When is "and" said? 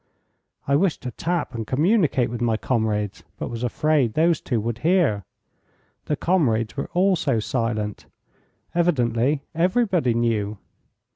1.53-1.67